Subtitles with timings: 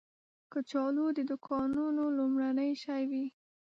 [0.51, 3.25] کچالو د دوکانونو لومړنی شی وي